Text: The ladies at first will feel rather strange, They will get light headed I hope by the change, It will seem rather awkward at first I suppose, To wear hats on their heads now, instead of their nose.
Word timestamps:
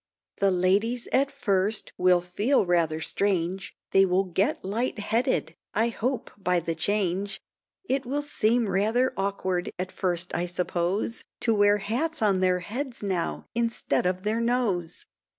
The 0.37 0.49
ladies 0.49 1.07
at 1.13 1.29
first 1.31 1.93
will 1.95 2.21
feel 2.21 2.65
rather 2.65 2.99
strange, 2.99 3.75
They 3.91 4.03
will 4.03 4.23
get 4.23 4.65
light 4.65 4.97
headed 4.97 5.53
I 5.75 5.89
hope 5.89 6.31
by 6.39 6.59
the 6.59 6.73
change, 6.73 7.39
It 7.87 8.03
will 8.07 8.23
seem 8.23 8.67
rather 8.67 9.13
awkward 9.15 9.69
at 9.77 9.91
first 9.91 10.33
I 10.33 10.47
suppose, 10.47 11.23
To 11.41 11.53
wear 11.53 11.77
hats 11.77 12.23
on 12.23 12.39
their 12.39 12.61
heads 12.61 13.03
now, 13.03 13.45
instead 13.53 14.07
of 14.07 14.23
their 14.23 14.41
nose. 14.41 15.05